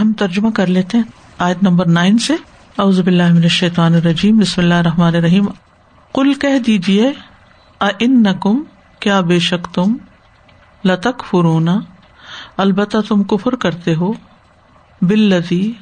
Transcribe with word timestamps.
ہم 0.00 0.12
ترجمہ 0.12 0.50
کر 0.50 0.66
لیتے 0.66 0.98
ہیں 0.98 1.04
آیت 1.38 1.62
نمبر 1.62 1.86
نائن 1.86 2.18
سے۔ 2.18 2.32
اعوذ 2.78 3.00
باللہ 3.00 3.28
من 3.28 3.42
الشیطان 3.42 3.94
الرجیم، 3.94 4.38
بسم 4.38 4.60
اللہ 4.60 4.74
الرحمن 4.74 5.16
الرحیم۔ 5.16 5.46
کل 6.14 6.34
کہہ 6.34 6.58
دیجیے 6.58 7.12
ان 7.80 8.22
نکم 8.22 8.62
کیا 9.00 9.20
بے 9.20 9.38
شک 9.38 9.74
تم 9.74 9.96
لتک 10.84 11.24
فرونا 11.24 11.80
البتہ 12.56 12.96
تم 13.08 13.22
کفر 13.22 13.54
کرتے 13.54 13.94
ہو۔ 13.94 14.12
بلدی 15.02 15.72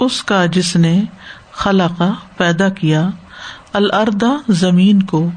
اس 0.00 0.22
کا 0.22 0.46
جس 0.46 0.76
نے 0.76 1.02
خلا 1.52 1.86
پیدا 2.36 2.68
کیا 2.68 3.10
الردا 3.72 4.32
زمین 4.48 5.02
کو، 5.02 5.30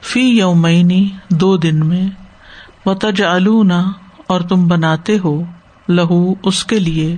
فی 0.00 0.20
یومینی 0.20 1.08
دو 1.30 1.56
دن 1.56 1.86
میں۔ 1.86 2.08
و 2.86 2.94
تج 2.94 3.22
اور 4.26 4.40
تم 4.40 4.68
بناتے 4.68 5.18
ہو، 5.24 5.42
لہو 5.88 6.34
اس 6.42 6.64
کے 6.64 6.78
لیے۔ 6.78 7.16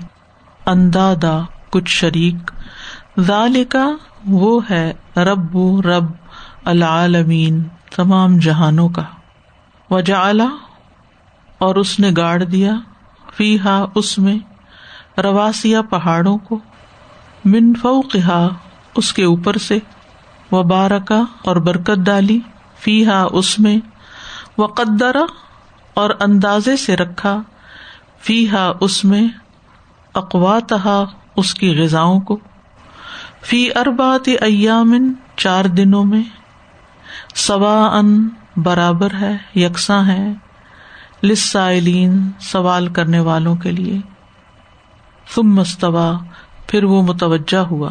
اندادا 0.67 1.41
کچھ 1.71 1.91
شریک 1.91 2.51
ذال 3.21 3.65
کا 3.65 3.91
وہ 4.29 4.61
ہے 4.71 4.93
رب 5.17 5.81
رب 5.81 6.11
العالمین 6.65 7.63
تمام 7.97 8.39
جہانوں 8.39 8.89
کا۔ 8.89 9.03
وجا 9.91 10.31
اور 11.59 11.75
اس 11.75 12.01
نے 12.01 12.11
گاڑ 12.17 12.43
دیا 12.43 12.73
فی 13.37 13.59
ہا 13.59 13.85
اس 13.95 14.19
میں 14.19 14.39
رواسیا 15.21 15.83
پہاڑوں 15.83 16.39
کو، 16.39 16.59
من 17.45 17.73
فوقہا 17.75 18.49
اس 18.95 19.13
کے 19.13 19.25
اوپر 19.25 19.57
سے 19.57 19.79
و 20.53 20.63
بارکا 20.63 21.21
اور 21.45 21.57
برکت 21.57 21.99
ڈالی 21.99 22.39
فی 22.79 23.07
ہا 23.07 23.27
اس 23.33 23.59
میں 23.59 23.77
و 24.59 24.67
قدرا 24.67 25.25
اور 25.95 26.11
اندازے 26.21 26.77
سے 26.77 26.97
رکھا 26.97 27.41
فی 28.21 28.51
ہا 28.51 28.73
اس 28.81 29.05
میں 29.05 29.29
اقواتہ 30.15 31.05
اس 31.37 31.55
کی 31.55 31.77
غذاؤں 31.77 32.21
کو۔ 32.21 32.39
فی 33.43 33.71
اربات 33.75 34.29
ایامن، 34.41 35.13
چار 35.37 35.65
دنوں 35.65 36.05
میں۔ 36.05 36.23
سوا 37.35 37.99
ان 37.99 38.29
برابر 38.57 39.09
ہے، 39.21 39.37
یکساں 39.55 40.09
ہے۔ 40.09 40.33
لسائلین 41.23 42.31
سوال 42.41 42.89
کرنے 42.89 43.21
والوں 43.21 43.57
کے 43.57 43.71
لیے۔ 43.71 44.01
تم 45.35 45.55
مستوا 45.55 46.13
پھر 46.67 46.85
وہ 46.85 47.03
متوجہ 47.03 47.59
ہوا۔ 47.59 47.91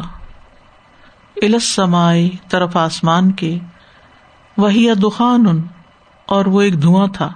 السمائی 1.36 2.30
طرف 2.48 2.76
آسمان 2.76 3.32
کے۔ 3.32 3.58
وہی 4.56 4.94
دخان، 4.94 5.62
اور 6.26 6.46
وہ 6.46 6.60
ایک 6.60 6.82
دھواں 6.82 7.06
تھا۔ 7.06 7.32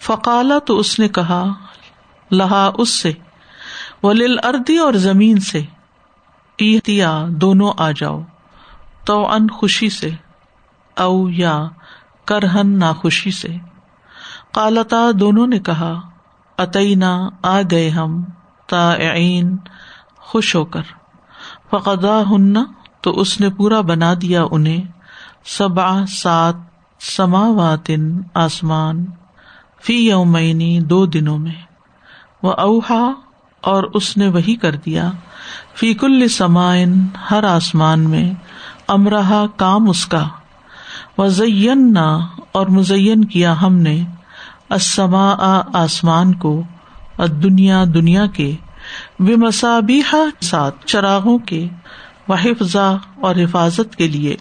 فقالا 0.00 0.58
تو 0.58 0.78
اس 0.78 0.98
نے 0.98 1.08
کہا، 1.08 1.44
لہا 2.30 2.70
اس 2.78 2.88
سے۔ 2.88 3.12
ولیل 4.02 4.38
اردی 4.42 4.76
اور 4.76 4.92
زمین 4.92 5.40
سے۔ 5.40 5.62
دونوں 7.28 7.72
آ 7.76 7.90
جاؤ۔ 7.90 8.20
تو 9.04 9.28
ان 9.28 9.48
خوشی 9.48 9.88
سے۔ 9.88 10.10
او، 10.96 11.28
یا، 11.28 11.64
کرہن 12.24 12.78
نہ 12.78 12.92
خوشی 12.96 13.30
سے۔ 13.30 13.48
کالتا 14.54 14.96
دونوں 15.20 15.46
نے 15.46 15.58
کہا 15.58 16.00
اتنا 16.58 17.28
آ 17.42 17.60
گئے 17.70 17.88
ہم 17.90 18.24
تا 18.66 18.94
خوش 20.16 20.56
ہو 20.56 20.64
کر۔ 20.64 20.82
فقدا 21.70 22.20
ہن 22.20 22.54
تو 23.00 23.10
اس 23.10 23.40
نے 23.40 23.50
پورا 23.50 23.80
بنا 23.80 24.14
دیا 24.22 24.44
انہیں۔ 24.50 24.84
سبا 25.44 26.06
سات 26.06 26.54
سماواتن 27.00 28.20
آسمان۔ 28.34 29.06
فی 29.82 30.08
یومینی 30.08 30.80
دو 30.80 31.06
دنوں 31.06 31.38
میں۔ 31.38 31.62
وہ 32.42 32.52
اوہا 32.52 33.12
اور 33.62 33.82
اس 33.82 34.16
نے 34.16 34.28
وہی 34.28 34.56
کر 34.56 34.74
دیا۔ 34.74 35.10
فی 35.74 35.94
کل 35.94 36.28
سمائن 36.28 37.06
ہر 37.30 37.44
آسمان 37.44 38.00
میں 38.00 38.34
امرہ 38.88 39.46
کام 39.56 39.88
اس 39.88 40.06
کا۔ 40.06 40.28
وزین 41.18 41.96
اور 42.52 42.66
مزین 42.66 43.24
کیا 43.24 43.62
ہم 43.62 43.78
نے 43.78 44.04
اسما 44.70 45.60
آسمان 45.72 46.34
کو 46.34 46.62
دنیا 47.42 47.84
دنیا 47.94 48.26
کے۔ 48.26 48.54
بے 49.20 50.02
ساتھ 50.40 50.86
چراغوں 50.86 51.38
کے، 51.38 51.68
وحفظہ 52.28 52.96
اور 53.20 53.36
حفاظت 53.36 53.96
کے 53.96 54.08
لیے۔ 54.08 54.36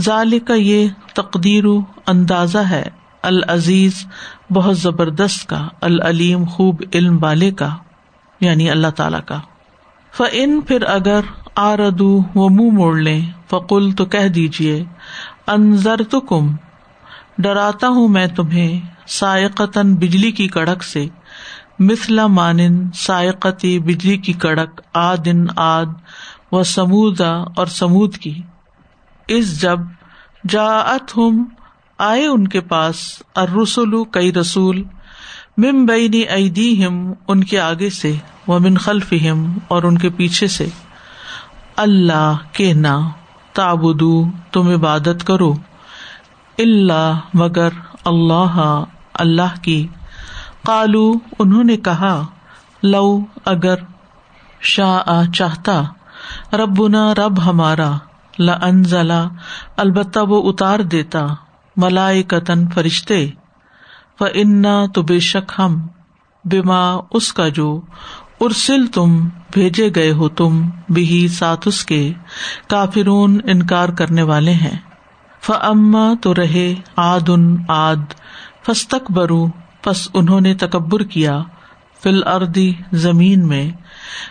ظال 0.00 0.38
کا 0.38 0.54
یہ 0.54 0.88
تقدیر 1.14 1.64
اندازہ 2.06 2.58
ہے، 2.58 2.84
العزیز، 3.22 4.06
بہت 4.52 4.78
زبردست 4.78 5.48
کا، 5.48 5.68
العلیم، 5.80 6.44
خوب 6.44 6.82
علم 6.94 7.18
والے 7.22 7.50
کا۔ 7.50 7.76
یعنی 8.42 8.70
اللہ 8.70 8.88
تعالی 8.96 9.16
کا۔ 9.26 9.40
فن 10.12 10.60
پھر 10.60 10.82
اگر 10.82 11.20
آردو 11.54 12.20
وہ 12.34 12.48
منہ 12.48 12.70
موڑ 12.72 12.98
لیں، 12.98 13.20
فقل 13.50 13.92
تو 13.92 14.04
کہہ 14.04 14.28
دیجیے 14.28 14.84
انضر 15.46 16.02
تو 16.10 16.20
کم 16.20 16.56
ڈراتا 17.38 17.88
ہوں 17.88 18.08
میں 18.08 18.26
تمہیں 18.26 18.80
سائقتاً 19.06 19.94
بجلی 19.94 20.30
کی 20.30 20.48
کڑک 20.48 20.82
سے 20.82 21.06
مثلا 21.78 22.26
مانن 22.26 22.90
سائقتی 22.94 23.78
بجلی 23.78 24.16
کی 24.16 24.32
کڑک 24.32 24.80
آدن 24.94 25.46
آد 25.56 25.86
و 26.52 26.62
سمودا 26.62 27.32
اور 27.56 27.66
سمود 27.66 28.16
کی۔ 28.16 28.42
اس 29.28 29.62
جب 29.62 29.78
جا 30.48 30.96
ہم 31.16 31.44
آئے 31.98 32.26
ان 32.26 32.48
کے 32.48 32.60
پاس 32.60 33.22
ارسول 33.36 34.04
کئی 34.10 34.32
رسول 34.32 34.82
مم 35.56 35.86
بینی 35.86 36.18
ایدی 36.18 36.86
ہم 36.86 37.12
ان 37.28 37.44
کے 37.44 37.60
آگے 37.60 37.90
سے 37.90 38.16
وہ 38.46 38.58
من 38.58 38.78
خلف 38.78 39.12
ہم 39.12 39.58
اور 39.68 39.82
ان 39.82 39.98
کے 39.98 40.10
پیچھے 40.10 40.46
سے۔ 40.46 40.68
اللہ 41.76 42.36
کے 42.52 42.72
نا 42.72 43.08
تابدو 43.52 44.24
تم 44.52 44.68
عبادت 44.68 45.26
کرو۔ 45.26 45.52
اللہ 46.58 47.18
مگر 47.34 47.68
اللہ 48.04 48.84
اللہ 49.14 49.62
کی۔ 49.62 49.86
کالو 50.66 51.12
انہوں 51.38 51.64
نے 51.64 51.76
کہا، 51.76 52.26
لو، 52.82 53.20
اگر 53.44 53.74
شاہ 54.60 55.30
چاہتا۔ 55.34 55.82
ربنا، 56.52 57.14
رب 57.14 57.46
ہمارا۔ 57.46 57.92
لنزلا 58.38 59.24
البتہ 59.76 60.18
وہ 60.18 60.50
اتار 60.50 60.80
دیتا۔ 60.80 61.26
ملائے 61.76 62.22
قطن 62.22 62.70
فرشتے۔ 62.70 63.30
و 64.20 64.24
انا 64.34 64.86
تو 64.86 65.02
بے 65.02 65.18
شک 65.18 65.52
ہم 65.58 65.86
بیما 66.44 66.96
اس 67.10 67.32
کا 67.32 67.48
جو 67.48 67.80
ارسل 68.40 68.86
تم 68.86 69.28
بھیجے 69.52 69.90
گئے 69.94 70.12
ہو 70.12 70.28
تم 70.28 70.70
بھی 70.88 71.28
ساتھ 71.28 71.68
اس 71.68 71.84
کے 71.84 72.12
کافرون 72.68 73.40
انکار 73.44 73.88
کرنے 73.88 74.22
والے 74.22 74.52
ہیں۔ 74.52 74.78
ف 75.40 75.50
تو 76.22 76.34
رہے 76.34 76.74
آد 76.96 77.28
ان 77.28 77.56
آد 77.68 78.14
فستک 78.66 79.10
برو 79.10 79.46
پس 79.84 80.08
انہوں 80.14 80.40
نے 80.40 80.54
تکبر 80.54 81.02
کیا 81.02 81.42
فل 82.02 82.26
اردی 82.26 82.72
زمین 82.92 83.48
میں، 83.48 83.70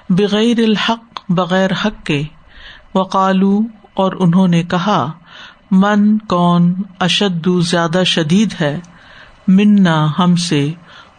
بغیر 0.10 0.60
الحق، 0.60 1.20
بغیر 1.30 1.70
حق 1.86 2.06
کے۔ 2.06 2.24
وقالو 2.96 3.60
اور 3.94 4.12
انہوں 4.20 4.48
نے 4.48 4.64
کہا، 4.64 5.12
من، 5.72 6.18
کون، 6.18 6.74
اشد، 7.00 7.48
زیادہ 7.62 8.04
شدید 8.06 8.54
ہے۔ 8.62 8.80
منا 9.48 10.08
ہم 10.20 10.36
سے 10.36 10.74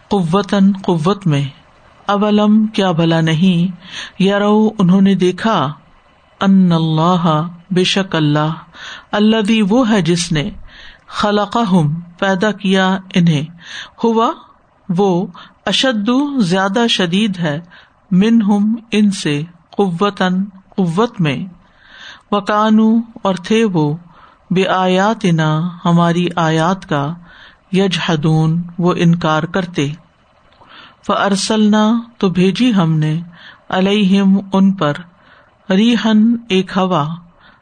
قوتن 0.09 0.73
قوت 0.83 1.27
میں۔ 1.27 1.45
اولم 2.07 2.67
کیا 2.67 2.93
بھلا 2.93 3.21
نہیں؟ 3.21 3.77
یارو 4.19 4.71
انہوں 4.79 5.01
نے 5.01 5.15
دیکھا، 5.15 5.73
ان 6.41 6.73
اللہ 6.73 7.49
بے 7.71 7.85
شک 7.85 8.17
اللہ 8.17 8.53
اللہ 9.13 9.41
دی 9.41 9.63
وہ 9.63 9.91
ہے 9.91 10.03
جس 10.03 10.33
نے 10.33 10.51
خلق 11.07 11.57
ہم 11.73 12.01
پیدا 12.19 12.51
کیا 12.53 12.99
انہیں۔ 13.15 13.45
ہوا، 14.05 14.31
وہ 14.89 15.27
اشد 15.67 16.11
زیادہ 16.39 16.87
شدید 16.89 17.39
ہے 17.39 17.61
من 18.11 18.43
ہم 18.43 18.75
ان 18.91 19.11
سے 19.11 19.43
قوتن 19.71 20.45
قوت 20.77 21.21
میں۔ 21.21 21.39
وکانو، 22.31 22.97
اور 23.23 23.35
تھے 23.35 23.65
وہ 23.65 23.97
بے 24.51 24.67
آیات 24.67 25.25
نا 25.25 25.69
ہماری 25.85 26.27
آیات 26.37 26.89
کا 26.89 27.15
یج 27.73 27.99
ہدون 28.09 28.63
وہ 28.79 28.95
انکار 28.97 29.43
کرتے۔ 29.43 29.91
ارسلنا 31.09 32.01
تو 32.19 32.29
بھیجی 32.29 32.75
ہم 32.75 32.93
نے 32.93 33.21
الہم 33.69 34.39
ان 34.53 34.73
پر 34.73 34.93
ریحن 35.71 36.37
ایک 36.49 36.71
ہوا 36.77 37.09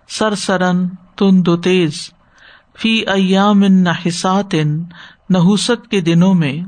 سر 0.08 0.34
سرن 0.34 0.88
تن 0.88 1.46
دو 1.46 1.56
تیز، 1.56 2.10
فی 2.78 2.90
ایام 3.06 3.64
نحسات، 3.64 4.54
نحوست 5.30 5.90
کے 5.90 6.00
دنوں 6.00 6.34
میں 6.34 6.62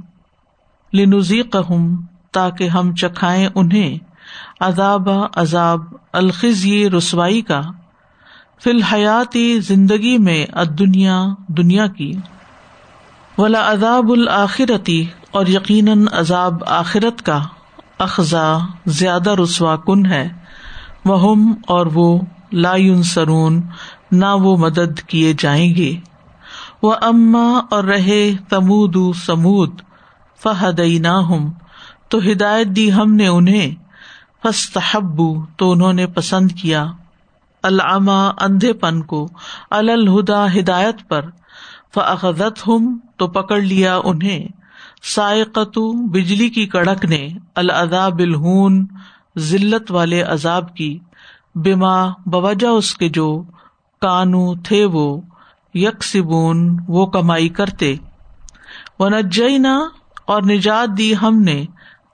لنزی 0.95 1.43
قہم 1.43 2.07
تاکہ 2.33 2.69
ہم 2.69 2.95
چکھائیں 2.95 3.49
انہیں، 3.55 3.99
عذاب 4.61 5.09
عذاب 5.37 5.81
الخذ 6.13 6.67
رسوائی 6.97 7.41
کا، 7.41 7.61
فی 8.65 8.71
الحیاتی 8.71 9.61
زندگی 9.61 10.19
میں 10.19 10.65
دنیا 10.65 11.25
دنیا 11.49 11.87
کی۔ 11.87 12.13
ولا 13.39 13.73
عذاب 13.73 14.11
الآخرتی 14.11 15.07
اور 15.31 15.47
یقیناً 15.47 16.05
عذاب 16.13 16.65
آخرت 16.67 17.23
کا 17.23 17.41
اخذا 17.99 18.59
زیادہ 18.87 19.31
رسوا 19.31 19.77
کن 19.77 20.07
ہے۔ 20.07 20.29
وہ 21.05 21.35
اور 21.67 21.87
وہ 21.87 22.21
لا 22.53 22.75
سرون 23.05 23.63
نہ 24.13 24.27
وہ 24.27 24.57
مدد 24.57 25.01
کیے 25.01 25.35
جائیں 25.39 25.75
گے۔ 25.75 25.97
وہ 26.83 26.95
اما 27.03 27.61
اور 27.71 27.85
رہے 27.85 28.35
تمود 28.49 29.17
سمود 29.17 29.81
فہد 30.43 30.79
نہ 30.79 31.21
تو 32.09 32.19
ہدایت 32.33 32.67
دی 32.67 32.93
ہم 32.93 33.15
نے 33.15 33.27
انہیں۔ 33.27 33.75
فستحبو 34.43 35.47
تو 35.47 35.73
انہوں 35.73 35.93
نے 35.93 36.07
پسند 36.07 36.53
کیا۔ 36.53 36.87
العما 37.63 38.31
اندھے 38.41 38.73
پن 38.73 39.03
کو۔ 39.03 39.29
الہدا 39.71 40.55
ہدایت 40.55 41.09
پر۔ 41.09 41.23
فعت 41.95 42.69
ہم 42.69 42.99
تو 43.17 43.27
پکڑ 43.29 43.61
لیا 43.61 44.01
انہیں۔ 44.05 44.49
سائقتو، 45.03 45.93
بجلی 45.93 46.49
کی 46.49 46.67
کڑک 46.67 47.05
نے، 47.05 47.29
العذاب 47.55 48.19
الہون، 48.19 48.87
ذلت 49.39 49.93
والے 49.93 50.23
عذاب 50.23 50.75
کی۔ 50.75 50.99
بما، 51.55 52.09
بوجہ 52.27 52.67
اس 52.67 52.95
کے 52.95 53.09
جو 53.09 53.43
کانو 54.01 54.55
تھے 54.55 54.85
وہ، 54.85 55.21
یکسبون، 55.75 56.77
وہ 56.89 57.07
کمائی 57.07 57.49
کرتے۔ 57.49 57.95
وہ 58.99 59.09
نجینا 59.09 59.81
اور 60.27 60.43
نجات 60.43 60.99
دی 60.99 61.13
ہم 61.23 61.43
نے۔ 61.43 61.65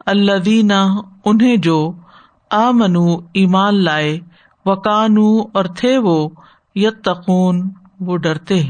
اللہ 0.06 0.96
انہیں 1.24 1.56
جو 1.56 1.92
آ 2.50 2.70
منو 2.70 3.14
ایمان 3.14 3.84
لائے۔ 3.84 4.20
و 4.66 4.72
اور 5.54 5.64
تھے 5.64 5.98
وہ، 5.98 6.28
یتقون، 6.74 7.70
وہ 8.00 8.16
ڈرتے۔ 8.16 8.62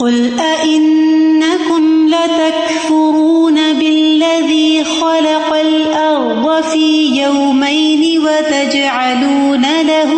قل 0.00 0.40
أئنكم 0.40 2.08
لتكفرون 2.08 3.54
بالذي 3.54 4.84
خلق 4.84 5.54
الأرض 5.54 6.62
في 6.62 7.06
يومين 7.22 8.20
وتجعلون 8.20 9.62
له 9.62 10.12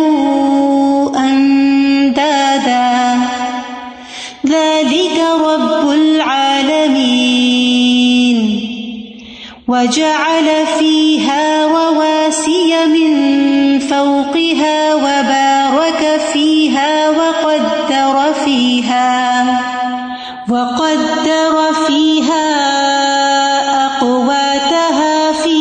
أندادا. 1.15 3.17
ذلك 4.47 5.23
رب 5.45 5.91
العالمين. 5.91 7.53
وجعل 9.67 10.65
فيها 10.79 11.67
رواسي 11.67 12.85
من 12.85 13.13
فوقها 13.79 14.95
وبارك 14.95 16.21
فيها 16.33 17.09
وقدر 17.09 18.33
فيها. 18.45 19.42
وقدر 20.53 21.55
فيها 21.87 22.49
أقواتها 23.85 25.31
في 25.31 25.59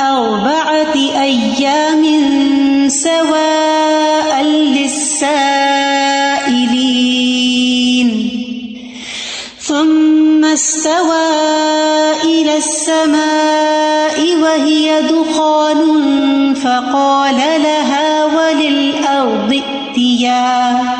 أربعة 0.00 0.94
أيام 1.28 2.02
سواء 2.88 4.42
للسائلين. 4.42 5.50
ثم 9.60 10.44
استوى 10.44 11.28
إلى 12.24 12.56
السماء 12.56 14.16
وهي 14.42 15.02
دخان 15.02 15.80
فقال 16.54 17.36
لها 17.36 18.24
وللأرض 18.24 19.50
ائتيا. 19.52 20.99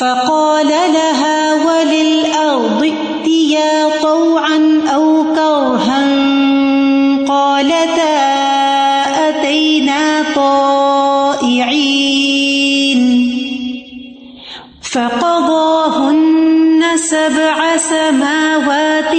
فقال 0.00 0.66
لها 0.68 1.54
وللأرض 1.54 2.82
ائتيا 2.82 4.00
طوعا 4.02 4.82
أو 4.94 5.24
كرها 5.34 6.04
قالتا 7.28 8.18
أتينا 9.28 10.24
طائعين 10.34 11.76
فقضاهن 14.92 16.82
سبع 16.96 17.76
سماوات 17.76 19.16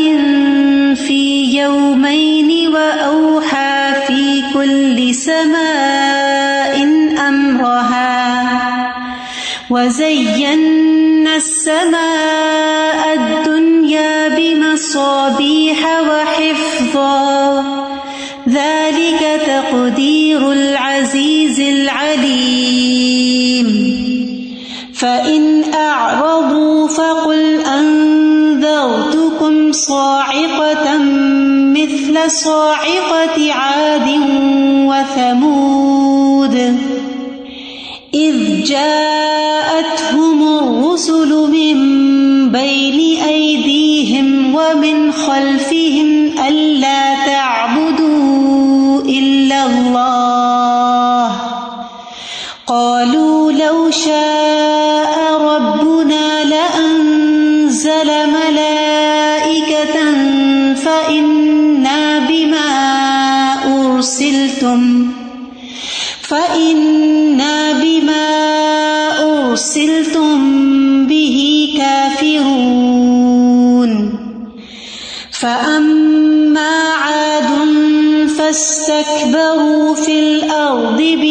في 0.97 1.44
يومين 1.62 2.74
وأوحى 2.75 3.94
في 4.07 4.44
كل 4.53 5.15
سماء 5.15 5.76
السماء 11.67 13.13
الدنيا 13.13 14.27
بمصابيح 14.27 16.01
وحفظا. 16.01 17.63
ذلك 18.49 19.41
تقدير 19.47 20.51
العزيز 20.51 21.59
العليم. 21.59 22.77
فإن 24.93 25.73
أعرضوا 25.73 26.87
فقل 26.87 27.61
أنذرتكم 27.79 29.71
صاعقة 29.71 30.97
مثل 31.73 32.31
صاعقة 32.31 33.53
عاد 33.53 34.09
وثمود. 34.87 35.96
إذ 38.29 38.63
جاءتهم 38.63 40.39
الرسل 40.57 41.29
من 41.29 41.77
بين 42.51 43.21
أيديهم 43.24 44.56
ومن 44.56 45.12
خلفهم 45.12 46.39
ألا 46.47 47.15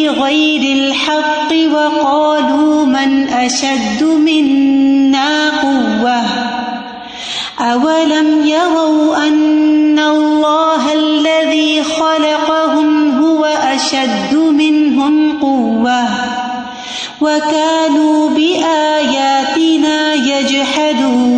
بغير 0.07 0.63
الحق 0.77 1.51
وقالوا 1.73 2.85
من 2.85 3.29
أشد 3.29 4.03
منا 4.03 5.49
قوة 5.61 6.21
أولم 7.59 8.45
يروا 8.47 9.27
أن 9.27 9.99
الله 9.99 10.93
الذي 10.93 11.83
خلقهم 11.83 13.19
هو 13.23 13.45
أشد 13.45 14.35
منهم 14.35 15.39
قوة 15.39 16.03
وكانوا 17.21 18.29
بآياتنا 18.29 20.13
يجحدون 20.13 21.37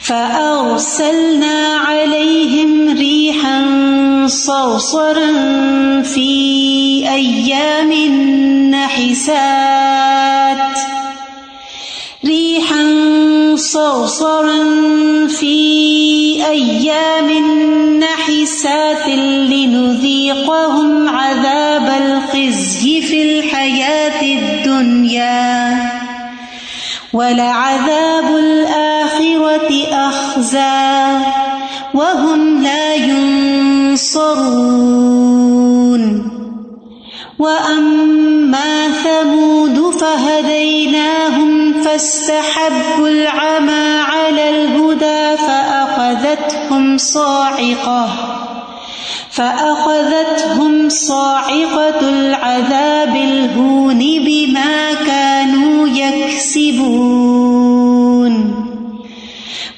فأرسلنا 0.00 1.76
عليهم 1.76 1.83
صرصرا 4.26 5.32
في 6.02 6.30
أيام 7.14 7.92
نحسات. 8.70 10.58
ريحا 12.24 12.84
صرصرا 13.56 14.64
في 15.26 15.56
أيام 16.46 17.30
نحسات 17.98 19.08
لنذيقهم 19.48 21.08
عذاب 21.08 22.02
الخزي 22.06 23.02
في 23.02 23.22
الحياة 23.22 24.22
الدنيا. 24.22 25.92
ولعذاب 27.12 28.36
الآخرة 28.36 29.86
أخزى. 29.92 31.24
وهم 31.94 32.62
لا 32.62 32.94
ينصرون 32.94 33.33
وأما 37.38 38.88
ثمود 38.88 39.90
فهديناهم 39.90 41.82
فاستحبوا 41.82 43.08
العمى 43.08 44.00
على 44.00 44.48
الهدى 44.50 45.36
فأخذتهم 45.36 46.98
صاعقة 46.98 48.08
فأخذتهم 49.30 50.88
صاعقة 50.88 52.00
العذاب 52.00 53.16
الهون 53.16 53.98
بما 53.98 54.94
كانوا 55.06 55.88
يكسبون. 55.88 57.24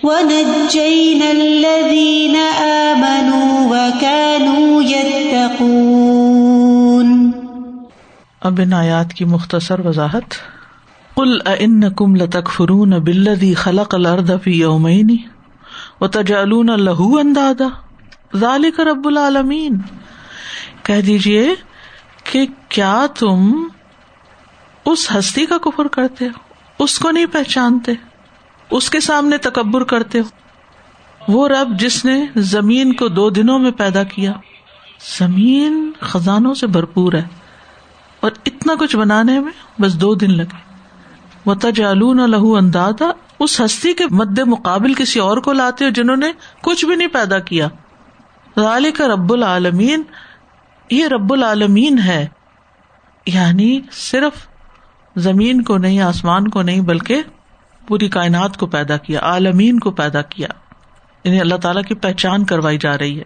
ونجينا 0.06 1.30
الذين 1.30 2.36
آمنوا 2.64 3.76
وكانوا 3.76 4.82
يتقون. 4.82 5.86
اب 8.40 8.60
ان 8.60 8.72
آیات 8.72 9.12
کی 9.12 9.24
مختصر 9.24 9.86
وضاحت. 9.86 10.34
قل 11.14 11.38
انکم 11.46 12.16
لتکفرون 12.16 12.98
بالذی 12.98 13.54
خلق 13.54 13.94
الارض 13.94 14.30
فی 14.44 14.50
یومین 14.50 15.16
وتجعلون 16.00 16.70
له 16.80 17.06
اندادا 17.20 17.68
ذالک 18.36 18.80
رب 18.80 19.06
العالمین 19.06 19.78
کہہ 20.82 21.00
دیجیے 21.00 21.54
کہ 22.24 22.46
کیا 22.68 23.06
تم 23.18 23.68
اس 24.84 25.08
ہستی 25.18 25.46
کا 25.46 25.58
کفر 25.58 25.88
کرتے 25.88 26.24
ہو؟ 26.24 26.38
اس 26.78 26.98
کو 26.98 27.10
نہیں 27.10 27.26
پہچانتے؟ 27.26 27.92
اس 28.70 28.90
کے 28.90 29.00
سامنے 29.00 29.38
تکبر 29.38 29.84
کرتے 29.84 30.20
ہو۔ 30.20 30.24
وہ 31.28 31.48
رب 31.48 31.78
جس 31.78 32.04
نے 32.04 32.26
زمین 32.36 32.92
کو 32.92 33.08
دو 33.08 33.30
دنوں 33.30 33.58
میں 33.58 33.70
پیدا 33.70 34.02
کیا، 34.02 34.32
زمین 35.18 35.92
خزانوں 36.00 36.54
سے 36.54 36.66
بھرپور 36.66 37.12
ہے۔ 37.12 37.22
اور 38.20 38.30
اتنا 38.46 38.74
کچھ 38.78 38.96
بنانے 38.96 39.40
میں 39.40 39.80
بس 39.80 40.00
دو 40.00 40.14
دن 40.14 40.36
لگے۔ 40.36 40.56
وہ 41.46 41.54
تجالون 41.54 42.30
لہو 42.30 42.56
اندادا۔ 42.56 43.10
اس 43.40 43.60
ہستی 43.60 43.92
کے 43.92 44.04
مد 44.10 44.38
مقابل 44.38 44.94
کسی 44.94 45.20
اور 45.20 45.36
کو 45.36 45.52
لاتے 45.52 45.84
ہو 45.84 45.90
جنہوں 45.90 46.16
نے 46.16 46.32
کچھ 46.62 46.84
بھی 46.84 46.94
نہیں 46.94 47.08
پیدا 47.08 47.38
کیا۔ 47.38 47.68
کا 48.90 49.08
رب 49.08 49.32
العالمین 49.32 50.02
یہ 50.90 51.06
رب 51.06 51.32
العالمین 51.32 51.98
ہے۔ 51.98 52.26
یعنی 53.26 53.80
صرف 53.92 54.46
زمین 55.16 55.62
کو 55.62 55.78
نہیں، 55.78 56.00
آسمان 56.00 56.48
کو 56.48 56.62
نہیں، 56.62 56.80
بلکہ 56.80 57.22
پوری 57.88 58.08
کائنات 58.08 58.56
کو 58.56 58.66
پیدا 58.66 58.96
کیا، 58.96 59.20
عالمین 59.22 59.78
کو 59.78 59.90
پیدا 59.90 60.22
کیا۔ 60.22 60.48
انہیں 61.24 61.40
اللہ 61.40 61.54
تعالیٰ 61.54 61.82
کی 61.82 61.94
پہچان 61.94 62.44
کروائی 62.44 62.78
جا 62.78 62.98
رہی 62.98 63.18
ہے۔ 63.18 63.24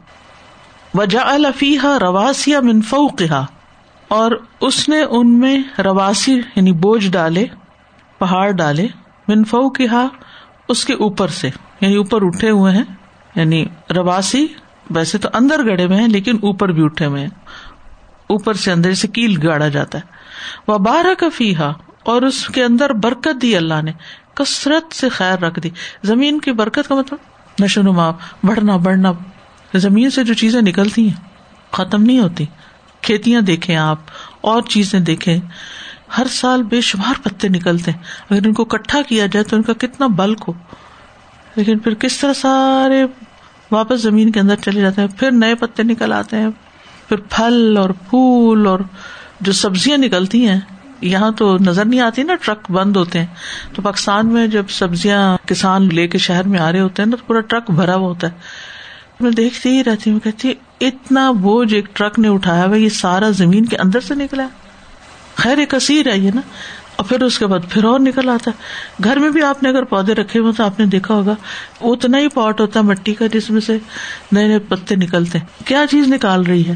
وجا 0.94 1.20
الفیحہ 1.22 1.98
رواسیا 1.98 2.60
منفو 2.60 3.08
کہا 3.08 3.46
اور 4.08 4.30
اس 4.60 4.88
نے 4.88 5.02
ان 5.02 5.38
میں 5.38 5.80
رواسی 5.84 6.40
یعنی 6.56 6.72
بوجھ 6.72 7.08
ڈالے، 7.08 7.44
پہاڑ 8.18 8.50
ڈالے 8.50 8.86
منفو 9.28 9.70
کہا 9.70 10.06
اس 10.68 10.84
کے 10.84 10.92
اوپر 10.92 11.28
سے 11.28 11.50
یعنی 11.80 11.96
اوپر 11.96 12.18
اٹھے 12.22 12.50
ہوئے 12.50 12.72
ہیں۔ 12.72 12.84
یعنی 13.34 13.64
رواسی 13.94 14.46
ویسے 14.90 15.18
تو 15.18 15.28
اندر 15.32 15.64
گڑے 15.64 15.84
ہوئے 15.84 15.96
ہیں، 15.96 16.08
لیکن 16.08 16.36
اوپر 16.42 16.68
بھی 16.68 16.84
اٹھے 16.84 17.06
ہوئے 17.06 17.20
ہیں۔ 17.20 17.28
اوپر 18.26 18.54
سے 18.54 18.72
اندر 18.72 18.94
سے 18.94 19.08
کیل 19.08 19.48
گاڑا 19.48 19.68
جاتا 19.68 19.98
ہے۔ 19.98 20.02
وہ 20.68 20.78
بارہ 20.78 21.14
کا 21.18 21.70
اور 22.02 22.22
اس 22.22 22.46
کے 22.46 22.64
اندر 22.64 22.92
برکت 22.92 23.42
دی 23.42 23.56
اللہ 23.56 23.82
نے۔ 23.82 23.92
کثرت 24.34 24.94
سے 24.94 25.08
خیر 25.08 25.38
رکھ 25.38 25.60
دی۔ 25.60 25.70
زمین 26.02 26.40
کی 26.40 26.52
برکت 26.52 26.88
کا 26.88 26.94
مطلب؟ 26.94 27.18
نشو 27.62 27.82
نما، 27.82 28.10
بڑھنا 28.42 28.76
بڑھنا۔ 28.76 29.12
زمین 29.74 30.10
سے 30.10 30.24
جو 30.24 30.34
چیزیں 30.34 30.62
نکلتی 30.62 31.08
ہیں، 31.08 31.16
ختم 31.72 32.02
نہیں 32.02 32.18
ہوتی۔ 32.18 32.46
کھیتیاں 33.02 33.40
دیکھیں 33.40 33.76
آپ، 33.76 33.98
اور 34.40 34.62
چیزیں 34.62 35.00
دیکھیں۔ 35.00 35.38
ہر 36.18 36.26
سال 36.30 36.62
بے 36.62 36.80
شمار 36.80 37.14
پتے 37.22 37.48
نکلتے 37.48 37.90
ہیں۔ 37.90 37.98
اگر 38.30 38.46
ان 38.46 38.52
کو 38.52 38.64
کٹھا 38.64 39.02
کیا 39.02 39.26
جائے 39.26 39.44
تو 39.44 39.56
ان 39.56 39.62
کا 39.62 39.72
کتنا 39.72 40.06
بلک 40.06 40.44
ہو۔ 40.48 40.52
لیکن 41.56 41.78
پھر 41.78 41.94
کس 41.94 42.18
طرح 42.18 42.32
سارے 42.32 43.06
واپس 43.70 44.00
زمین 44.00 44.32
کے 44.32 44.40
اندر 44.40 44.56
چلے 44.56 44.80
جاتے 44.80 45.00
ہیں؟ 45.00 45.08
پھر 45.18 45.30
نئے 45.30 45.54
پتے 45.54 45.82
نکل 45.82 46.12
آتے 46.12 46.36
ہیں۔ 46.36 46.48
پھر 47.08 47.16
پھل 47.16 47.76
اور 47.80 47.90
پھول 47.90 48.66
اور 48.66 48.80
جو 49.40 49.52
سبزیاں 49.52 49.98
نکلتی 49.98 50.48
ہیں 50.48 50.60
یہاں 51.00 51.30
تو 51.30 51.58
نظر 51.58 51.84
نہیں 51.84 52.00
آتی 52.00 52.22
نا، 52.22 52.34
ٹرک 52.34 52.70
بند 52.70 52.96
ہوتے 52.96 53.18
ہیں۔ 53.18 53.26
تو 53.74 53.82
پاکستان 53.82 54.26
میں 54.26 54.46
جب 54.46 54.64
سبزیاں 54.68 55.36
کسان 55.46 55.88
لے 55.92 56.08
کے 56.08 56.18
شہر 56.18 56.48
میں 56.48 56.58
آ 56.58 56.72
رہے 56.72 56.80
ہوتے 56.80 57.02
ہیں 57.02 57.10
نا 57.10 57.16
تو 57.16 57.24
پورا 57.26 57.40
ٹرک 57.40 57.70
بھرا 57.70 57.94
ہوا 57.94 58.08
ہوتا 58.08 58.26
ہے۔ 58.26 58.32
میں 59.20 59.30
دیکھتی 59.30 59.68
ہی 59.68 59.84
رہتی 59.84 60.10
ہوں، 60.10 60.20
کہتی 60.20 60.52
اتنا 60.80 61.30
بوجھ 61.30 61.74
ایک 61.74 61.96
ٹرک 61.96 62.18
نے 62.18 62.28
اٹھایا 62.28 62.64
ہوا 62.64 62.76
یہ 62.76 62.88
سارا 62.88 63.30
زمین 63.30 63.64
کے 63.64 63.76
اندر 63.76 64.00
سے 64.00 64.14
نکلا 64.14 64.48
خیر، 65.34 65.58
ایک 65.58 65.70
کثیر 65.70 66.12
ہے 66.12 66.18
یہ 66.18 66.30
نا۔ 66.34 66.40
اور 66.96 67.08
پھر 67.08 67.22
اس 67.22 67.38
کے 67.38 67.46
بعد 67.46 67.58
پھر 67.70 67.84
اور 67.84 68.00
نکل 68.00 68.28
آتا 68.28 68.50
ہے۔ 68.50 68.62
گھر 69.04 69.16
میں 69.16 69.30
بھی 69.30 69.42
آپ 69.42 69.62
نے 69.62 69.68
اگر 69.68 69.82
پودے 69.84 70.14
رکھے 70.14 70.40
ہوئے 70.40 70.52
تو 70.52 70.64
آپ 70.64 70.80
نے 70.80 70.86
دیکھا 70.86 71.14
ہوگا، 71.14 71.34
اتنا 71.80 72.18
ہی 72.18 72.28
پاٹ 72.28 72.60
ہوتا 72.60 72.80
ہے 72.80 72.84
مٹی 72.84 73.14
کا 73.14 73.26
جس 73.26 73.50
میں 73.50 73.60
سے 73.60 73.78
نئے 74.32 74.48
نئے 74.48 74.58
پتے 74.58 74.96
نکلتے 74.96 75.38
ہیں۔ 75.38 75.46
کیا 75.64 75.84
چیز 75.90 76.08
نکال 76.08 76.46
رہی 76.46 76.68
ہے؟ 76.68 76.74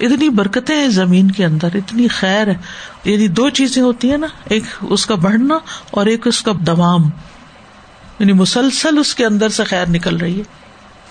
اتنی 0.00 0.28
برکتیں 0.28 0.76
ہیں 0.76 0.88
زمین 0.88 1.30
کے 1.30 1.44
اندر، 1.44 1.68
اتنی 1.74 2.08
خیر 2.08 2.46
ہے۔ 2.46 2.54
یعنی 3.04 3.28
دو 3.28 3.48
چیزیں 3.48 3.82
ہوتی 3.82 4.10
ہیں 4.10 4.18
نا، 4.18 4.26
ایک 4.44 4.62
اس 4.80 5.06
کا 5.06 5.14
بڑھنا 5.14 5.58
اور 5.90 6.06
ایک 6.06 6.26
اس 6.26 6.42
کا 6.42 6.52
دوام۔ 6.60 7.02
یعنی 8.18 8.32
مسلسل 8.32 8.98
اس 8.98 9.14
کے 9.14 9.26
اندر 9.26 9.48
سے 9.48 9.64
خیر 9.64 9.88
نکل 9.88 10.16
رہی 10.16 10.38
ہے۔ 10.38 10.44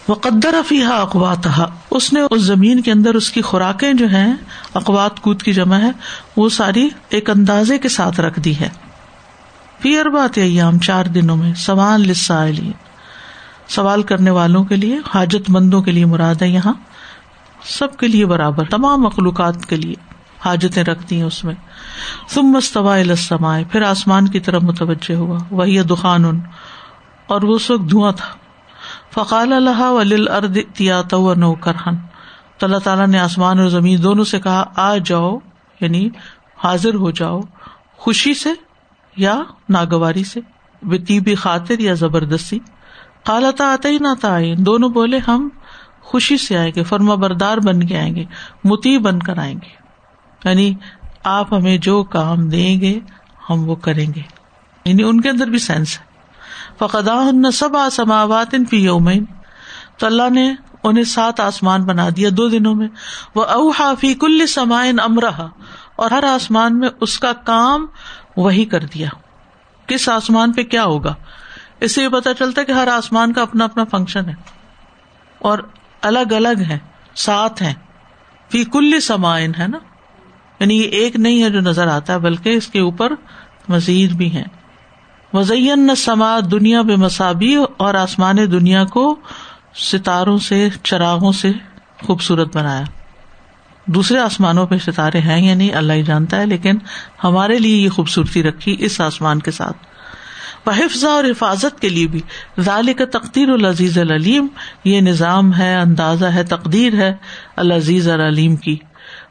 وہ 0.07 0.15
قدر 0.15 0.53
افیحا 0.53 1.01
اقوات 1.01 1.47
اس 1.91 2.13
نے 2.13 2.21
اس 2.31 2.41
زمین 2.41 2.81
کے 2.81 2.91
اندر 2.91 3.15
اس 3.15 3.31
کی 3.31 3.41
خوراکیں 3.41 3.93
جو 3.93 4.07
ہیں، 4.07 4.35
اقوات 4.73 5.19
کود 5.19 5.41
کی 5.41 5.53
جمع 5.53 5.77
ہے، 5.77 5.91
وہ 6.37 6.49
ساری 6.49 6.89
ایک 7.09 7.29
اندازے 7.29 7.77
کے 7.77 7.89
ساتھ 7.89 8.19
رکھ 8.19 8.39
دی 8.39 8.59
ہے۔ 8.59 8.69
پھر 9.79 10.09
بات 10.09 10.37
ایام، 10.37 10.79
چار 10.79 11.05
دنوں 11.05 11.37
میں، 11.37 11.53
سوال 11.53 12.01
لسائلین 12.01 12.71
سوال 13.67 14.03
کرنے 14.03 14.29
والوں 14.29 14.63
کے 14.63 14.75
لیے، 14.75 14.99
حاجت 15.13 15.49
مندوں 15.49 15.81
کے 15.81 15.91
لیے 15.91 16.05
مراد 16.05 16.35
ہے 16.41 16.47
یہاں۔ 16.47 16.73
سب 17.67 17.97
کے 17.97 18.07
لیے 18.07 18.25
برابر، 18.25 18.65
تمام 18.65 19.01
مخلوقات 19.01 19.65
کے 19.65 19.75
لیے 19.75 19.93
حاجتیں 20.45 20.83
رکھتی 20.83 21.15
ہیں 21.15 21.23
اس 21.23 21.43
میں۔ 21.43 21.55
تم 22.33 22.41
مستوا 22.41 22.97
پھر 23.71 23.81
آسمان 23.81 24.27
کی 24.27 24.39
طرف 24.39 24.63
متوجہ 24.63 25.15
ہوا۔ 25.15 25.37
وہی 25.51 25.81
دخان 25.81 26.25
ان 26.25 26.39
اور 27.27 27.41
وہ 27.41 27.55
اس 27.55 27.71
وقت 27.71 27.91
دھواں 27.91 28.11
تھا۔ 28.11 28.35
فقال 29.13 29.53
اللہ 29.53 29.91
ولیل 29.91 30.27
ارد 30.27 30.57
و 31.13 31.33
نو 31.33 31.53
کرہن 31.53 31.95
تو 32.57 32.65
اللہ 32.65 32.77
تعالیٰ 32.77 33.07
نے 33.07 33.19
آسمان 33.19 33.59
اور 33.59 33.69
زمین 33.69 34.03
دونوں 34.03 34.25
سے 34.25 34.39
کہا، 34.39 34.63
آ 34.75 34.97
جاؤ 34.97 35.37
یعنی 35.81 36.09
حاضر 36.63 36.93
ہو 36.93 37.11
جاؤ، 37.11 37.41
خوشی 37.97 38.33
سے 38.33 38.49
یا 39.17 39.41
ناگواری 39.69 40.23
سے، 40.23 40.39
بے 41.19 41.35
خاطر 41.35 41.79
یا 41.79 41.93
زبردستی۔ 41.93 42.59
قالتا 43.23 43.65
آتا 43.65 43.89
ہی 43.89 43.97
نہ 43.97 44.13
تھا 44.19 44.37
دونوں 44.57 44.89
بولے، 44.89 45.19
ہم 45.27 45.49
خوشی 46.07 46.37
سے 46.37 46.57
آئیں 46.57 46.71
گے 46.75 46.83
فرما 46.83 47.15
بردار 47.15 47.57
بن 47.57 47.83
کے 47.87 47.97
آئیں 47.99 48.15
گے، 48.15 48.25
متی 48.63 48.97
بن 48.97 49.19
کر 49.19 49.37
آئیں 49.37 49.55
گے۔ 49.55 49.87
یعنی 50.49 50.75
آپ 51.23 51.53
ہمیں 51.53 51.77
جو 51.77 52.03
کام 52.03 52.49
دیں 52.49 52.81
گے، 52.81 52.99
ہم 53.49 53.69
وہ 53.69 53.75
کریں 53.75 54.13
گے۔ 54.15 54.21
یعنی 54.85 55.03
ان 55.03 55.21
کے 55.21 55.29
اندر 55.29 55.47
بھی 55.47 55.59
سینس 55.59 55.99
ہے۔ 55.99 56.05
فقدا 56.79 57.51
سب 57.53 57.77
آسماوات 57.77 58.53
ان 58.53 58.65
پی 58.65 58.77
یومین 58.77 59.25
تو 59.97 60.05
اللہ 60.05 60.29
نے 60.29 60.55
انہیں 60.83 61.03
سات 61.03 61.39
آسمان 61.39 61.83
بنا 61.83 62.09
دیا 62.15 62.29
دو 62.37 62.49
دنوں 62.49 62.75
میں۔ 62.75 62.87
وہ 63.35 63.43
اوہا 63.43 63.93
فی 63.99 64.13
کل 64.13 64.47
سمائن 64.47 64.99
امرہ 64.99 65.47
اور 65.95 66.11
ہر 66.11 66.23
آسمان 66.23 66.79
میں 66.79 66.89
اس 67.01 67.19
کا 67.19 67.33
کام 67.33 67.85
وہی 68.37 68.65
کر 68.65 68.79
دیا۔ 68.79 69.09
کس 69.87 70.09
آسمان 70.09 70.51
پہ 70.51 70.63
کیا 70.63 70.83
ہوگا؟ 70.83 71.15
اس 71.79 71.95
سے 71.95 72.03
یہ 72.03 72.07
پتا 72.07 72.33
چلتا 72.33 72.61
ہے 72.61 72.65
کہ 72.65 72.71
ہر 72.71 72.87
آسمان 72.87 73.33
کا 73.33 73.41
اپنا 73.41 73.65
اپنا 73.65 73.83
فنکشن 73.83 74.29
ہے۔ 74.29 74.35
اور 75.39 75.59
الگ 76.01 76.33
الگ 76.35 76.61
ہے 76.69 76.77
سات 77.15 77.61
ہیں۔ 77.61 77.73
فی 78.51 78.63
کل 78.63 78.99
سمائن 78.99 79.51
ہے 79.59 79.67
نا؟ 79.67 79.77
یعنی 80.59 80.77
یہ 80.77 80.87
ایک 80.87 81.15
نہیں 81.15 81.43
ہے 81.43 81.49
جو 81.49 81.61
نظر 81.61 81.87
آتا 81.87 82.13
ہے 82.13 82.19
بلکہ 82.19 82.49
اس 82.49 82.67
کے 82.67 82.79
اوپر 82.79 83.13
مزید 83.69 84.11
بھی 84.11 84.33
ہے 84.33 84.43
وزین 85.33 85.95
سما 85.95 86.39
دنیا 86.51 86.81
بے 86.81 86.95
مسابی 86.95 87.55
اور 87.77 87.93
آسمان 87.93 88.35
دنیا 88.51 88.85
کو 88.85 89.15
ستاروں 89.75 90.37
سے، 90.37 90.69
چراغوں 90.83 91.31
سے 91.31 91.51
خوبصورت 92.05 92.57
بنایا۔ 92.57 92.83
دوسرے 93.85 94.19
آسمانوں 94.19 94.67
پہ 94.67 94.77
ستارے 94.77 95.19
ہیں 95.19 95.47
یا 95.47 95.55
نہیں 95.55 95.73
اللہ 95.73 95.93
ہی 95.93 96.03
جانتا 96.03 96.37
ہے، 96.37 96.45
لیکن 96.45 96.75
ہمارے 97.23 97.59
لیے 97.59 97.77
یہ 97.77 97.89
خوبصورتی 97.89 98.43
رکھی 98.43 98.75
اس 98.79 99.01
آسمان 99.01 99.39
کے 99.39 99.51
ساتھ۔ 99.51 99.77
حفظ 100.71 101.05
اور 101.05 101.23
حفاظت 101.23 101.79
کے 101.79 101.89
لیے 101.89 102.07
بھی۔ 102.07 102.21
ظال 102.61 102.93
کا 102.93 103.05
تقدیر 103.05 103.49
العزیز 103.49 103.97
العلیم، 103.97 104.47
یہ 104.83 105.01
نظام 105.01 105.57
ہے، 105.57 105.75
اندازہ 105.75 106.25
ہے، 106.25 106.43
تقدیر 106.43 106.93
ہے 106.93 107.13
العزیز 107.55 108.09
العلیم 108.09 108.55
کی۔ 108.55 108.77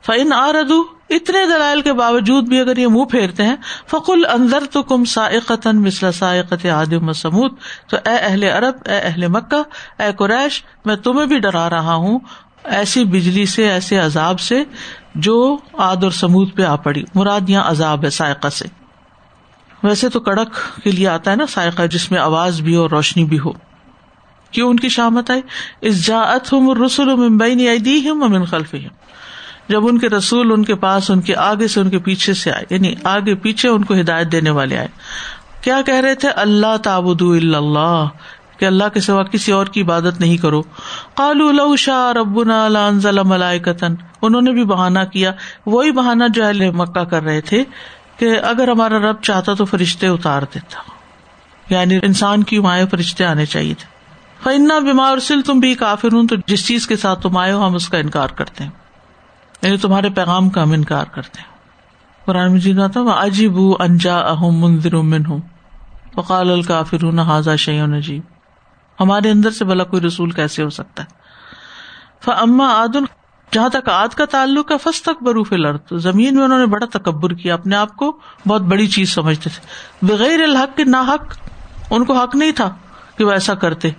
فعن 0.06 0.32
آردو 0.32 0.84
اتنے 1.10 1.38
دلائل 1.46 1.80
کے 1.80 1.92
باوجود 1.92 2.48
بھی 2.48 2.60
اگر 2.60 2.76
یہ 2.76 2.86
منہ 2.86 3.04
پھیرتے 3.04 3.42
ہیں 3.42 3.56
فکل 3.86 4.22
اندر 4.32 4.62
تو 4.72 4.82
کم 4.82 5.04
سائقت 5.04 5.66
مسل 5.66 6.12
سائقت 6.12 6.66
عادم 6.66 7.12
سمود 7.12 7.52
تو 7.90 7.96
اے 8.04 8.16
اہل 8.16 8.44
عرب، 8.44 8.74
اے 8.84 8.98
اہل 8.98 9.28
مکہ، 9.28 10.02
اے 10.02 10.10
قریش، 10.16 10.64
میں 10.84 10.96
تمہیں 10.96 11.26
بھی 11.26 11.38
ڈرا 11.38 11.70
رہا 11.70 11.94
ہوں۔ 11.94 12.18
ایسی 12.64 13.04
بجلی 13.04 13.46
سے، 13.46 13.68
ایسے 13.68 13.98
عذاب 13.98 14.40
سے 14.40 14.64
جو 15.14 15.56
آد 15.72 16.04
اور 16.04 16.10
سمود 16.10 16.54
پہ 16.54 16.62
آ 16.62 16.76
پڑی۔ 16.76 17.04
مراد 17.14 17.50
یہاں 17.50 17.70
عذاب 17.70 18.04
ہے، 18.04 18.10
سائقہ 18.10 18.48
سے۔ 18.48 18.85
ویسے 19.83 20.09
تو 20.09 20.21
کڑک 20.21 20.83
کے 20.85 20.90
لیے 20.90 21.09
آتا 21.09 21.30
ہے 21.30 21.37
نا 21.37 21.47
سائقہ، 21.47 21.87
جس 21.87 22.11
میں 22.11 22.21
آواز 22.21 22.61
بھی 22.61 22.76
ہو 22.76 22.83
اور 22.83 22.90
روشنی 22.90 23.25
بھی 23.25 23.38
ہو۔ 23.38 23.52
کیوں 24.50 24.71
ان 24.71 24.76
کی 24.76 24.88
شامت 24.88 25.30
آئی 25.30 25.40
اس 25.80 26.06
جاعت 26.06 26.52
ہوں 26.52 26.75
رسول 26.87 27.14
ممبئی 27.14 27.78
دی 27.78 28.09
ہوں 28.09 28.23
امن 28.23 28.45
خلف 28.45 28.75
جب 29.68 29.87
ان 29.87 29.99
کے 29.99 30.09
رسول 30.09 30.52
ان 30.52 30.64
کے 30.64 30.75
پاس، 30.75 31.11
ان 31.11 31.21
کے 31.21 31.37
آگے 31.37 31.68
سے، 31.68 31.80
ان 31.80 31.90
کے 31.90 31.99
پیچھے 31.99 32.35
سے 32.35 32.52
آئے 32.52 32.64
یعنی 32.71 32.95
آگے 33.04 33.35
پیچھے 33.35 33.68
ان 33.68 33.85
کو 33.85 33.95
ہدایت 33.95 34.33
دینے 34.33 34.50
والے 34.50 34.78
آئے۔ 34.78 34.88
کیا 35.61 35.80
کہہ 35.87 35.95
رہے 35.95 36.14
تھے؟ 36.14 36.28
اللہ 36.28 36.76
تابود 36.76 37.23
اللہ، 37.23 38.09
کہ 38.59 38.64
اللہ 38.64 38.85
کے 38.95 39.00
سوا 39.00 39.23
کسی 39.23 39.52
اور 39.52 39.66
کی 39.66 39.83
عبادت 39.83 40.21
نہیں 40.21 40.37
کرو۔ 40.37 40.62
قالو 41.14 41.52
لو 41.52 41.76
شاہ 41.76 42.12
ربنا 42.12 42.68
لانزل 42.68 43.23
ملائکتن 43.23 43.95
انہوں 44.23 44.42
نے 44.42 44.52
بھی 44.52 44.64
بہانا 44.64 45.04
کیا۔ 45.04 45.33
وہی 45.66 45.90
بہانا 45.90 46.26
جو 46.35 46.45
اہل 46.45 46.71
مکہ 46.71 47.04
کر 47.04 47.23
رہے 47.23 47.40
تھے۔ 47.40 47.64
کہ 48.16 48.40
اگر 48.42 48.68
ہمارا 48.68 48.99
رب 48.99 49.23
چاہتا 49.23 49.54
تو 49.54 49.64
فرشتے 49.64 50.06
اتار 50.06 50.42
دیتا۔ 50.54 50.78
یعنی 51.75 51.96
انسان 52.02 52.42
کی 52.42 52.58
مائیں 52.58 52.87
فرشتے 52.87 53.25
آنے 53.25 53.46
چاہیے 53.46 53.75
تھے۔ 53.75 53.96
فنا 54.44 54.78
بیمار 54.78 55.18
سل 55.18 55.42
تم 55.42 55.58
بھی 55.58 55.75
کافر 55.75 56.08
ہوں 56.12 56.28
تو 56.28 56.37
جس 56.46 56.66
چیز 56.66 56.87
کے 56.87 56.96
ساتھ 56.96 57.23
تم 57.23 57.37
آئے 57.37 57.52
ہو، 57.52 57.66
ہم 57.66 57.75
اس 57.75 57.88
کا 57.88 57.99
انکار 57.99 58.28
کرتے 58.28 58.64
ہیں۔ 58.64 58.70
یعنی 59.62 59.76
تمہارے 59.76 60.11
پیغام 60.11 60.50
کا 60.50 60.62
ہم 60.62 60.73
انکار 60.73 61.04
کرتے 61.04 61.40
ہیں۔ 61.40 61.56
قرآن 62.25 62.54
مجید 62.54 62.78
آتا 62.78 63.25
عجیب 63.25 63.52
انجا 63.78 64.18
اہم 64.18 64.61
منظر 64.61 64.94
ہوں 64.94 65.40
وقال 66.16 66.50
الکافر 66.50 67.20
حاضا 67.20 67.56
شیون 67.56 67.94
عجیب 67.94 68.23
ہمارے 69.00 69.30
اندر 69.30 69.50
سے 69.50 69.64
بلا 69.64 69.85
کوئی 69.85 70.02
رسول 70.02 70.30
کیسے 70.30 70.62
ہو 70.62 70.70
سکتا 70.70 71.02
ہے؟ 71.02 71.08
فما 72.25 72.75
عاد 72.75 72.96
جہاں 73.52 73.68
تک 73.68 73.88
آد 73.88 74.08
کا 74.08 74.24
تعلق 74.24 74.72
ہے 74.72 74.76
فس 74.78 75.02
تک 75.02 75.22
بروف 75.22 75.52
لڑ 75.52 75.76
زمین 75.98 76.36
میں 76.36 76.44
انہوں 76.44 76.58
نے 76.58 76.66
بڑا 76.66 76.98
تکبر 76.98 77.34
کیا، 77.34 77.54
اپنے 77.54 77.76
آپ 77.76 77.96
کو 77.96 78.18
بہت 78.48 78.60
بڑی 78.60 78.86
چیز 78.86 79.14
سمجھتے 79.14 79.50
تھے۔ 79.50 79.66
بغیر 80.06 80.42
الحق 80.42 80.76
کے 80.76 80.84
نہ 80.84 80.96
حق 80.96 81.38
ان 81.90 82.04
کو 82.04 82.12
حق 82.12 82.36
نہیں 82.36 82.52
تھا 82.52 82.74
کہ 83.18 83.24
وہ 83.24 83.30
ایسا 83.30 83.54
کرتے۔ 83.54 83.90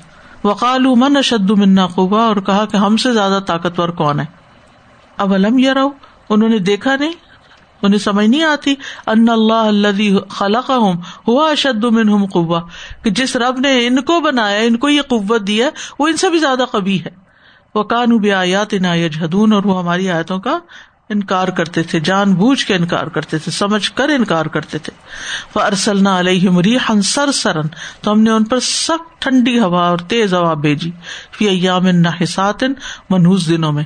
وقال 0.43 0.85
من 0.95 1.17
اشد 1.17 1.49
منا 1.49 1.87
خوبا 1.87 2.23
اور 2.23 2.35
کہا 2.35 2.65
کہ 2.65 2.77
ہم 2.77 2.97
سے 2.97 3.13
زیادہ 3.13 3.39
طاقتور 3.47 3.89
کون 3.89 4.19
ہے؟ 4.19 4.25
اب 5.17 5.33
علم 5.33 5.59
یہ 5.59 5.71
رہو 5.71 5.89
انہوں 6.29 6.49
نے 6.49 6.59
دیکھا 6.59 6.95
نہیں، 6.95 7.11
انہیں 7.81 7.99
سمجھ 7.99 8.27
نہیں 8.27 8.43
آتی۔ 8.43 8.75
ان 9.07 9.29
اللہ 9.29 9.53
اللہ 9.53 10.29
خلق 10.29 10.69
ہوں 10.69 10.93
ہوا 11.27 11.51
اشد 11.51 11.83
منہم 11.83 12.25
قوا۔ 12.25 12.61
کہ 13.03 13.09
جس 13.09 13.35
رب 13.35 13.59
نے 13.59 13.87
ان 13.87 14.01
کو 14.01 14.19
بنایا، 14.19 14.59
ان 14.59 14.77
کو 14.77 14.89
یہ 14.89 15.01
قوت 15.01 15.47
دیا 15.47 15.69
وہ 15.99 16.07
ان 16.07 16.17
سے 16.17 16.29
بھی 16.29 16.39
زیادہ 16.39 16.63
کبھی 16.71 17.05
ہے۔ 17.05 17.26
وہ 17.77 17.83
کانو 17.83 18.17
بھی 18.17 18.31
آیات 18.31 18.67
ان 18.71 19.07
جدون 19.07 19.53
اور 19.53 19.63
وہ 19.63 19.79
ہماری 19.79 20.09
آیتوں 20.09 20.39
کا 20.39 20.59
انکار 21.09 21.47
کرتے 21.47 21.83
تھے، 21.83 21.99
جان 21.99 22.33
بوجھ 22.33 22.65
کے 22.65 22.75
انکار 22.75 23.07
کرتے 23.07 23.37
تھے، 23.37 23.51
سمجھ 23.51 23.91
کر 23.91 24.09
انکار 24.09 24.45
کرتے 24.45 24.77
تھے۔ 24.77 24.93
وہ 25.55 25.61
ارسل 25.61 26.07
علیہ 26.07 26.49
مری 26.49 26.77
سر 27.03 27.31
سرن 27.31 27.67
تو 28.01 28.11
ہم 28.11 28.21
نے 28.21 28.29
ان 28.29 28.43
پر 28.43 28.59
سخت 28.59 29.21
ٹھنڈی 29.21 29.59
ہوا 29.59 29.87
اور 29.87 29.97
تیز 29.97 30.33
ہوا 30.33 30.53
بھیجی۔ 30.53 30.91
فی 31.37 31.47
ایام 31.47 31.87
نہ 31.87 32.23
منحوس 33.09 33.47
دنوں 33.47 33.71
میں۔ 33.71 33.83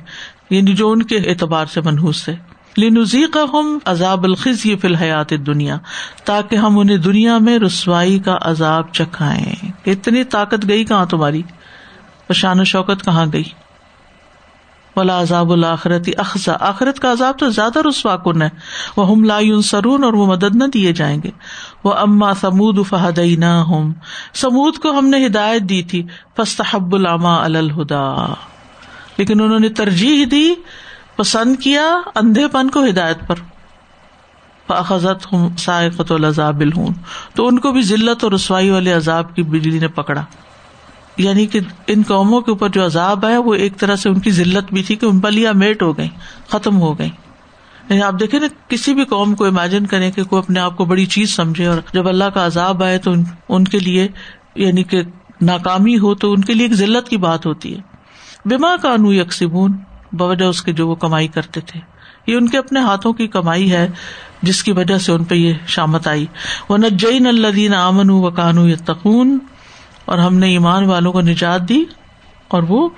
یعنی 0.50 0.72
جو 0.72 0.90
ان 0.90 1.02
کے 1.02 1.16
اعتبار 1.16 1.66
سے 1.66 1.80
منحوس 1.80 2.24
تھے۔ 2.24 2.34
لینزی 2.76 3.24
کا 3.32 3.44
ہم 3.52 3.78
عذاب 3.84 4.24
الخذ 4.24 4.66
یہ 4.66 4.76
فی 4.76 4.88
الحیات 4.88 5.30
دنیا 5.30 5.76
تاکہ 6.24 6.56
ہم 6.56 6.78
انہیں 6.78 6.96
دنیا 6.96 7.38
میں 7.38 7.58
رسوائی 7.58 8.18
کا 8.18 8.38
عذاب 8.40 8.92
چکھائیں۔ 8.92 9.72
اتنی 9.86 10.24
طاقت 10.24 10.68
گئی 10.68 10.84
کہاں 10.84 11.06
تمہاری؟ 11.06 11.42
شان 12.34 12.60
و 12.60 12.64
شوکت 12.64 13.04
کہاں 13.04 13.26
گئی؟ 13.32 13.42
ولا 14.96 15.20
عذاب 15.20 15.52
الآخرت 15.52 16.08
اخذا 16.16 16.56
آخرت 16.60 17.00
کا 17.00 17.12
عذاب 17.12 17.38
تو 17.38 17.48
زیادہ 17.48 17.78
رسوا 17.88 18.16
کن 18.16 18.42
ہے۔ 18.42 18.48
وہ 18.96 19.10
ہم 19.10 19.24
لا 19.24 19.38
سرون 19.64 20.04
اور 20.04 20.12
وہ 20.12 20.26
مدد 20.26 20.56
نہ 20.56 20.64
دیے 20.64 20.92
جائیں 20.92 21.22
گے۔ 21.24 21.30
وہ 21.84 21.94
اما 21.94 22.34
سمود 22.34 22.86
فہد 22.86 23.18
نہ 23.18 23.44
ہوں 23.44 23.92
سمود 24.34 24.76
کو 24.76 24.98
ہم 24.98 25.06
نے 25.06 25.26
ہدایت 25.26 25.62
دی 25.62 25.82
تھی۔ 25.82 26.06
فستحب 26.36 26.94
العما 26.94 27.44
الہدا 27.44 28.34
لیکن 29.16 29.40
انہوں 29.40 29.60
نے 29.60 29.68
ترجیح 29.68 30.26
دی، 30.30 30.54
پسند 31.16 31.56
کیا 31.56 31.94
اندھے 32.14 32.48
پن 32.48 32.70
کو 32.70 32.84
ہدایت 32.84 33.18
پر۔ 33.26 33.34
فاخذت 34.66 35.32
ہوں 35.32 35.56
سائقت 35.56 36.12
العذاب 36.12 36.60
الہون 36.60 36.92
تو 37.34 37.48
ان 37.48 37.58
کو 37.58 37.72
بھی 37.72 37.82
ذلت 37.82 38.24
اور 38.24 38.32
رسوائی 38.32 38.70
والے 38.70 38.92
عذاب 38.92 39.36
کی 39.36 39.42
بجلی 39.42 39.78
نے 39.78 39.88
پکڑا۔ 39.88 40.24
یعنی 41.22 41.46
کہ 41.46 41.60
ان 41.86 42.02
قوموں 42.08 42.40
کے 42.40 42.50
اوپر 42.50 42.68
جو 42.68 42.84
عذاب 42.84 43.24
ہے 43.24 43.38
وہ 43.38 43.54
ایک 43.54 43.76
طرح 43.78 43.96
سے 43.96 44.08
ان 44.08 44.18
کی 44.18 44.30
ضلعت 44.30 44.72
بھی 44.72 44.82
تھی 44.82 44.96
کہ 44.96 45.06
بلیا 45.06 45.52
میٹ 45.52 45.82
ہو 45.82 45.98
گئی 45.98 46.08
ختم 46.48 46.80
ہو 46.80 46.98
گئی 46.98 47.10
یعنی 47.88 48.02
آپ 48.02 48.14
دیکھیں 48.20 48.40
نا، 48.40 48.46
کسی 48.68 48.94
بھی 48.94 49.04
قوم 49.04 49.34
کو 49.34 49.44
امیجن 49.44 49.86
کریں 49.86 50.10
کہ 50.10 50.24
کوئی 50.24 50.38
اپنے 50.38 50.60
آپ 50.60 50.76
کو 50.76 50.84
بڑی 50.84 51.06
چیز 51.06 51.36
سمجھے 51.36 51.66
اور 51.66 51.78
جب 51.92 52.08
اللہ 52.08 52.24
کا 52.24 52.46
عذاب 52.46 52.82
آئے 52.82 52.98
تو 52.98 53.12
ان 53.48 53.64
کے 53.64 53.78
لیے 53.78 54.08
یعنی 54.54 54.82
کہ 54.82 55.02
ناکامی 55.40 55.98
ہو 55.98 56.14
تو 56.14 56.32
ان 56.32 56.40
کے 56.40 56.54
لیے 56.54 56.66
ایک 56.66 56.74
ضلعت 56.74 57.08
کی 57.08 57.16
بات 57.16 57.46
ہوتی 57.46 57.76
ہے۔ 57.76 57.80
بیما 58.44 58.76
کا 58.76 58.92
انو 58.92 59.12
یکسبون، 59.12 59.72
بوجہ 60.12 60.44
اس 60.44 60.62
کے 60.62 60.72
جو 60.72 60.88
وہ 60.88 60.94
کمائی 60.94 61.28
کرتے 61.28 61.60
تھے۔ 61.60 61.80
یہ 62.26 62.36
ان 62.36 62.48
کے 62.48 62.58
اپنے 62.58 62.80
ہاتھوں 62.80 63.12
کی 63.12 63.26
کمائی 63.26 63.72
ہے، 63.72 63.88
جس 64.42 64.62
کی 64.62 64.72
وجہ 64.72 64.98
سے 64.98 65.12
ان 65.12 65.24
پہ 65.24 65.34
یہ 65.34 65.54
شامت 65.66 66.08
آئی۔ 66.08 66.26
وہ 66.68 66.78
نجین 66.78 67.26
اللہ 67.26 67.76
امن 67.76 68.10
و 68.10 68.30
کانو 68.30 68.68
یتقون 68.68 69.38
اور 70.04 70.18
ہم 70.18 70.34
نے 70.34 70.46
ایمان 70.46 70.84
والوں 70.84 71.12
کو 71.12 71.20
نجات 71.20 71.60
دی 71.60 71.84
اور 72.48 72.62
وہ 72.62 72.88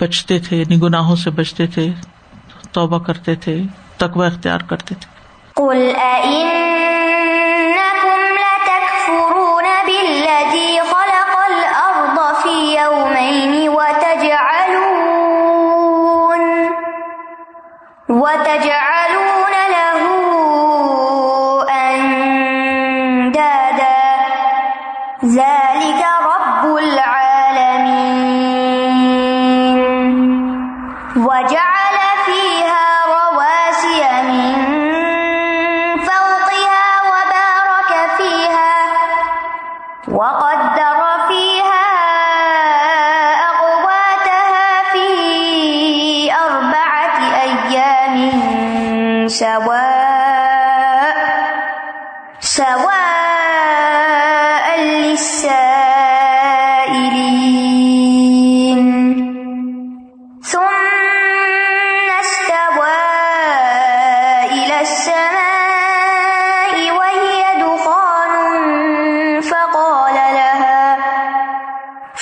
بچتے 0.00 0.38
تھے 0.38 0.56
یعنی 0.56 0.82
گناہوں 0.82 1.16
سے 1.16 1.30
بچتے 1.30 1.66
تھے، 1.66 1.88
توبہ 2.72 2.98
کرتے 2.98 3.34
تھے، 3.34 3.62
تقوی 3.96 4.26
اختیار 4.26 4.58
کرتے 4.58 4.94
تھے۔ 4.94 5.18
قل 5.54 5.90
وتجعلون 18.18 18.77
وجہ 31.18 31.67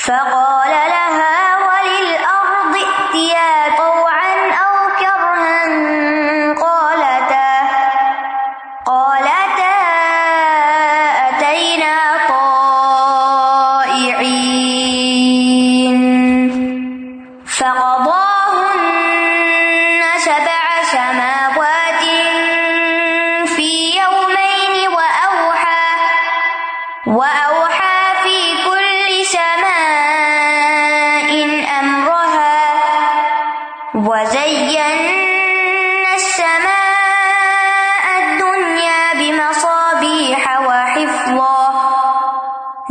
فقال 0.07 0.71
لها 0.71 1.26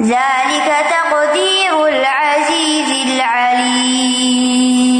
ذلك 0.01 0.67
تقدير 0.89 1.87
العزيز 1.87 2.91
العليم. 3.07 4.94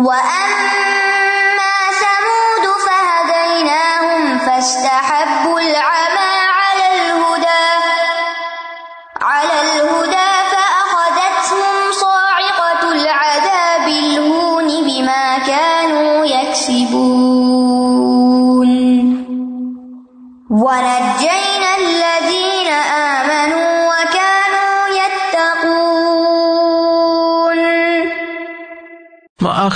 وأما 0.00 0.49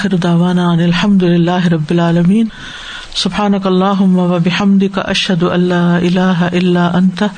وآخر 0.04 0.16
دعوانا 0.16 0.64
عن 0.70 0.80
الحمد 0.84 1.24
لله 1.24 1.68
رب 1.68 1.92
العالمين 1.92 2.48
سبحانك 3.14 3.66
اللهم 3.66 4.18
وبحمدك 4.18 4.98
أشهد 4.98 5.42
أن 5.44 5.60
لا 5.68 5.98
إله 5.98 6.48
إلا 6.48 6.98
أنت 6.98 7.30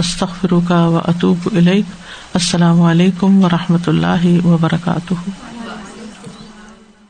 أستغفرك 0.00 0.70
وأتوب 0.70 1.38
إليك 1.56 1.86
السلام 2.36 2.82
عليكم 2.82 3.44
ورحمة 3.44 3.86
الله 3.88 4.22
وبركاته 4.48 5.16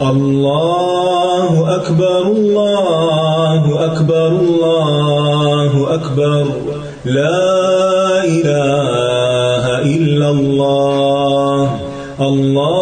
الله 0.02 1.50
أكبر 1.76 2.22
الله 2.22 3.62
أكبر 3.88 4.28
الله 4.28 5.72
أكبر 5.94 6.44
لا 7.04 7.48
إله 8.38 9.64
إلا 9.96 10.28
الله 10.30 11.80
الله 12.20 12.81